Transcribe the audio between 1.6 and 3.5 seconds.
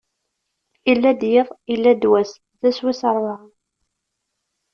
illa-d wass: d ass wis ṛebɛa.